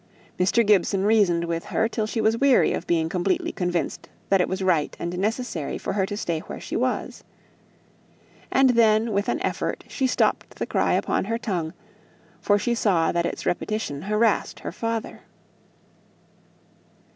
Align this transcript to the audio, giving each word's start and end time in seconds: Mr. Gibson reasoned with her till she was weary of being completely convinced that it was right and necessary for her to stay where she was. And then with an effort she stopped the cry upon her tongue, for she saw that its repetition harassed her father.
Mr. 0.39 0.65
Gibson 0.65 1.03
reasoned 1.03 1.45
with 1.45 1.65
her 1.65 1.87
till 1.87 2.07
she 2.07 2.21
was 2.21 2.39
weary 2.39 2.73
of 2.73 2.87
being 2.87 3.07
completely 3.07 3.51
convinced 3.51 4.09
that 4.29 4.41
it 4.41 4.49
was 4.49 4.63
right 4.63 4.95
and 4.97 5.15
necessary 5.19 5.77
for 5.77 5.93
her 5.93 6.07
to 6.07 6.17
stay 6.17 6.39
where 6.39 6.59
she 6.59 6.75
was. 6.75 7.23
And 8.49 8.71
then 8.71 9.11
with 9.13 9.29
an 9.29 9.39
effort 9.43 9.83
she 9.87 10.07
stopped 10.07 10.55
the 10.57 10.65
cry 10.65 10.93
upon 10.93 11.25
her 11.25 11.37
tongue, 11.37 11.73
for 12.39 12.57
she 12.57 12.73
saw 12.73 13.11
that 13.11 13.27
its 13.27 13.45
repetition 13.45 14.01
harassed 14.01 14.61
her 14.61 14.71
father. 14.71 15.19